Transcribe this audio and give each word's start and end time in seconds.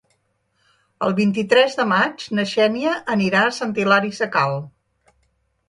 El 1.07 1.13
vint-i-tres 1.19 1.75
de 1.81 1.85
maig 1.91 2.25
na 2.39 2.47
Xènia 2.53 2.95
anirà 3.19 3.45
a 3.51 3.55
Sant 3.61 3.77
Hilari 3.85 4.13
Sacalm. 4.25 4.69